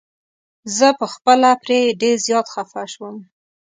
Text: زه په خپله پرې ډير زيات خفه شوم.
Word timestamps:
زه 0.77 0.87
په 0.99 1.05
خپله 1.13 1.49
پرې 1.63 1.79
ډير 2.01 2.17
زيات 2.25 2.47
خفه 2.53 2.83
شوم. 2.93 3.15